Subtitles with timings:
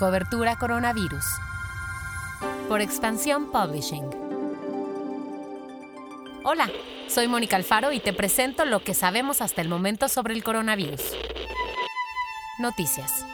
[0.00, 1.26] Cobertura Coronavirus.
[2.70, 4.08] Por Expansión Publishing.
[6.42, 6.70] Hola,
[7.06, 11.02] soy Mónica Alfaro y te presento lo que sabemos hasta el momento sobre el coronavirus.
[12.60, 13.26] Noticias.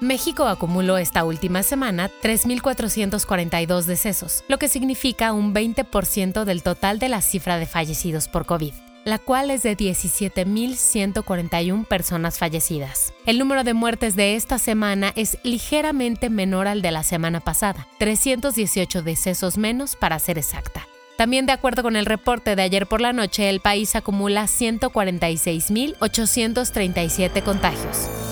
[0.00, 7.10] México acumuló esta última semana 3.442 decesos, lo que significa un 20% del total de
[7.10, 8.72] la cifra de fallecidos por COVID
[9.10, 13.12] la cual es de 17.141 personas fallecidas.
[13.26, 17.86] El número de muertes de esta semana es ligeramente menor al de la semana pasada,
[17.98, 20.88] 318 decesos menos para ser exacta.
[21.18, 27.42] También de acuerdo con el reporte de ayer por la noche, el país acumula 146.837
[27.42, 28.29] contagios.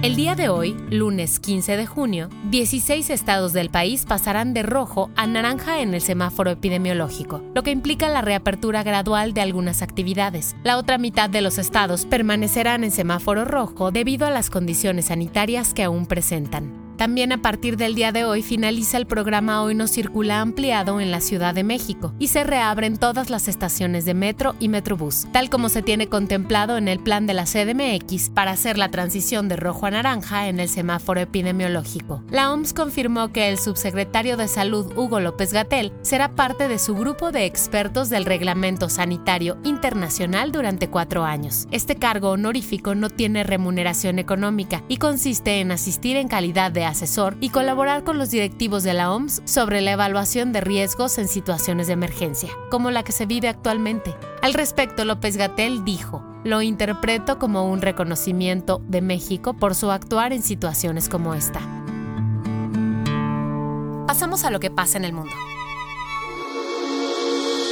[0.00, 5.10] El día de hoy, lunes 15 de junio, 16 estados del país pasarán de rojo
[5.16, 10.54] a naranja en el semáforo epidemiológico, lo que implica la reapertura gradual de algunas actividades.
[10.62, 15.74] La otra mitad de los estados permanecerán en semáforo rojo debido a las condiciones sanitarias
[15.74, 16.87] que aún presentan.
[16.98, 21.12] También a partir del día de hoy finaliza el programa Hoy no circula ampliado en
[21.12, 25.48] la Ciudad de México y se reabren todas las estaciones de metro y metrobús, tal
[25.48, 29.54] como se tiene contemplado en el plan de la CDMX para hacer la transición de
[29.54, 32.24] rojo a naranja en el semáforo epidemiológico.
[32.32, 36.96] La OMS confirmó que el subsecretario de Salud Hugo López Gatel será parte de su
[36.96, 41.68] grupo de expertos del Reglamento Sanitario Internacional durante cuatro años.
[41.70, 47.36] Este cargo honorífico no tiene remuneración económica y consiste en asistir en calidad de asesor
[47.40, 51.86] y colaborar con los directivos de la OMS sobre la evaluación de riesgos en situaciones
[51.86, 54.14] de emergencia, como la que se vive actualmente.
[54.42, 60.32] Al respecto, López Gatel dijo, lo interpreto como un reconocimiento de México por su actuar
[60.32, 61.60] en situaciones como esta.
[64.06, 65.32] Pasamos a lo que pasa en el mundo.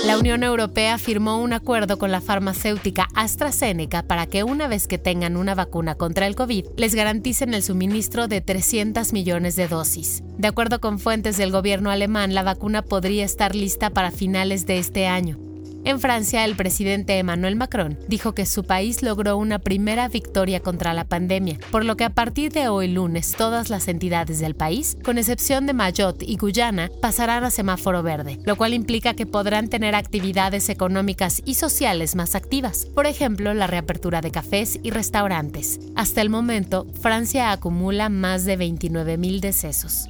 [0.07, 4.99] La Unión Europea firmó un acuerdo con la farmacéutica AstraZeneca para que una vez que
[4.99, 10.23] tengan una vacuna contra el COVID, les garanticen el suministro de 300 millones de dosis.
[10.39, 14.79] De acuerdo con fuentes del gobierno alemán, la vacuna podría estar lista para finales de
[14.79, 15.46] este año.
[15.87, 20.95] En Francia, el presidente Emmanuel Macron dijo que su país logró una primera victoria contra
[20.95, 24.99] la pandemia, por lo que a partir de hoy lunes todas las entidades del país,
[25.05, 29.69] con excepción de Mayotte y Guyana, pasarán a semáforo verde, lo cual implica que podrán
[29.69, 35.79] tener actividades económicas y sociales más activas, por ejemplo, la reapertura de cafés y restaurantes.
[35.95, 40.09] Hasta el momento, Francia acumula más de 29.000 decesos.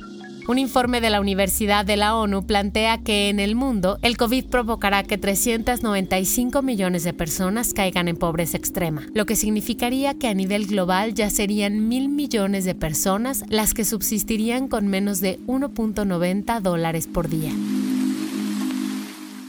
[0.49, 4.45] Un informe de la Universidad de la ONU plantea que en el mundo el COVID
[4.45, 10.35] provocará que 395 millones de personas caigan en pobreza extrema, lo que significaría que a
[10.35, 16.61] nivel global ya serían mil millones de personas las que subsistirían con menos de 1.90
[16.61, 17.51] dólares por día.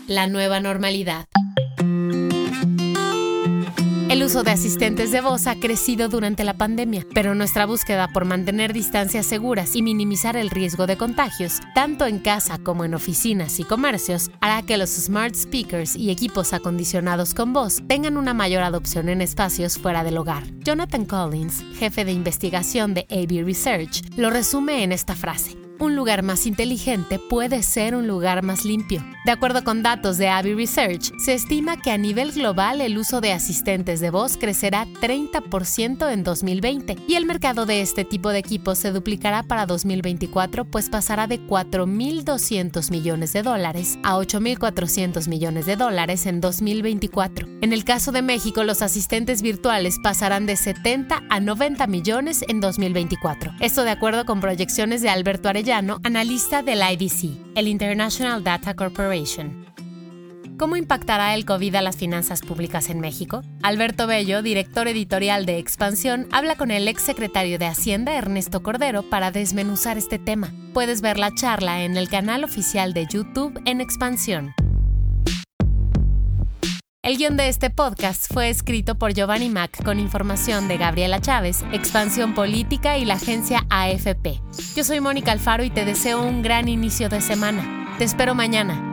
[0.08, 1.28] La nueva normalidad.
[4.10, 8.24] El uso de asistentes de voz ha crecido durante la pandemia, pero nuestra búsqueda por
[8.24, 13.60] mantener distancias seguras y minimizar el riesgo de contagios, tanto en casa como en oficinas
[13.60, 18.64] y comercios, hará que los smart speakers y equipos acondicionados con voz tengan una mayor
[18.64, 20.44] adopción en espacios fuera del hogar.
[20.60, 26.24] Jonathan Collins, jefe de investigación de AB Research, lo resume en esta frase un lugar
[26.24, 29.04] más inteligente puede ser un lugar más limpio.
[29.26, 33.22] De acuerdo con datos de Abbey Research, se estima que a nivel global el uso
[33.22, 38.40] de asistentes de voz crecerá 30% en 2020 y el mercado de este tipo de
[38.40, 45.66] equipos se duplicará para 2024, pues pasará de 4.200 millones de dólares a 8.400 millones
[45.66, 47.57] de dólares en 2024.
[47.60, 52.62] En el caso de México, los asistentes virtuales pasarán de 70 a 90 millones en
[52.62, 53.54] 2024.
[53.60, 59.66] Esto de acuerdo con proyecciones de Alberto Arellano analista del IDC, el International Data Corporation.
[60.60, 63.44] ¿Cómo impactará el COVID a las finanzas públicas en México?
[63.64, 69.02] Alberto Bello, director editorial de Expansión, habla con el ex secretario de Hacienda Ernesto Cordero
[69.04, 70.54] para desmenuzar este tema.
[70.74, 74.54] Puedes ver la charla en el canal oficial de YouTube en Expansión.
[77.08, 81.64] El guion de este podcast fue escrito por Giovanni Mac con información de Gabriela Chávez,
[81.72, 84.42] Expansión Política y la agencia AFP.
[84.76, 87.96] Yo soy Mónica Alfaro y te deseo un gran inicio de semana.
[87.98, 88.87] Te espero mañana.